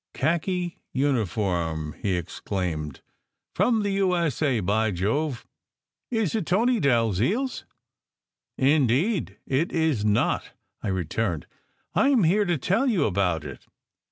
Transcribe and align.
"Khaki 0.15 0.79
uniform!" 0.93 1.93
he 2.01 2.17
exclaimed. 2.17 3.01
"From 3.53 3.83
the 3.83 3.91
U. 3.91 4.17
S. 4.17 4.41
A. 4.41 4.59
By 4.59 4.89
Jove! 4.89 5.45
Is 6.09 6.33
it 6.33 6.47
Tony 6.47 6.79
Dalziel 6.79 7.43
s?" 7.43 7.65
"Indeed 8.73 9.37
it 9.45 9.71
is 9.71 10.03
not," 10.03 10.53
I 10.81 10.87
returned. 10.87 11.45
"I 11.93 12.09
m 12.09 12.23
here 12.23 12.45
to 12.45 12.57
tell 12.57 12.87
you 12.87 13.05
about 13.05 13.43
it. 13.43 13.67